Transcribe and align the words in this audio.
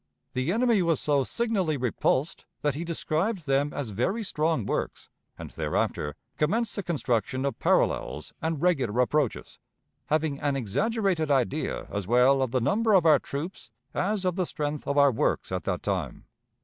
The 0.33 0.51
enemy 0.51 0.81
was 0.81 0.99
so 0.99 1.23
signally 1.23 1.77
repulsed 1.77 2.47
that 2.63 2.73
he 2.73 2.83
described 2.83 3.45
them 3.45 3.71
as 3.71 3.89
very 3.91 4.23
strong 4.23 4.65
works, 4.65 5.09
and 5.37 5.51
thereafter 5.51 6.15
commenced 6.39 6.75
the 6.75 6.81
construction 6.81 7.45
of 7.45 7.59
parallels 7.59 8.33
and 8.41 8.59
regular 8.63 8.99
approaches, 9.01 9.59
having 10.07 10.39
an 10.39 10.55
exaggerated 10.55 11.29
idea 11.29 11.85
as 11.91 12.07
well 12.07 12.41
of 12.41 12.49
the 12.49 12.59
number 12.61 12.93
of 12.93 13.05
our 13.05 13.19
troops 13.19 13.69
as 13.93 14.25
of 14.25 14.37
the 14.37 14.47
strength 14.47 14.87
of 14.87 14.97
our 14.97 15.11
works 15.11 15.51
at 15.51 15.65
that 15.65 15.83
time. 15.83 16.25